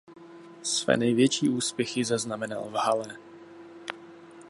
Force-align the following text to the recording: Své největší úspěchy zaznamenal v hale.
Své 0.63 0.97
největší 0.97 1.49
úspěchy 1.49 2.05
zaznamenal 2.05 2.69
v 2.69 2.75
hale. 2.75 3.17